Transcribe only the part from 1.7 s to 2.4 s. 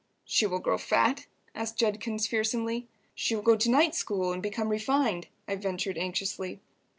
Judkins,